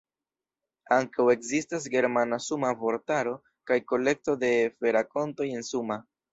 [0.95, 3.37] Ankaŭ ekzistas germana-Suma vortaro
[3.73, 6.05] kaj kolekto de fe-rakontoj en Suma.